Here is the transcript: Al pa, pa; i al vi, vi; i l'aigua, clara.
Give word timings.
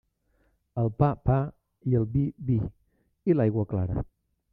Al 0.83 0.87
pa, 1.01 1.09
pa; 1.29 1.35
i 1.91 1.97
al 1.99 2.07
vi, 2.15 2.23
vi; 2.47 2.57
i 3.33 3.37
l'aigua, 3.37 3.67
clara. 3.75 4.05